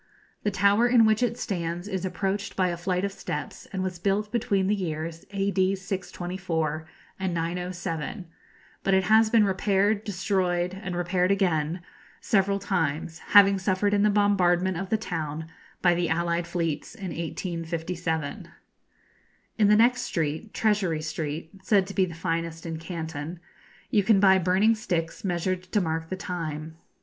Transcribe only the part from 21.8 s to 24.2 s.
to be the finest in Canton), you can